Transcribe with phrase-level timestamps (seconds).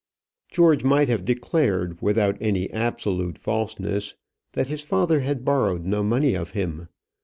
[0.51, 4.15] George might have declared, without any absolute falseness,
[4.53, 6.87] that his father had borrowed no money of him.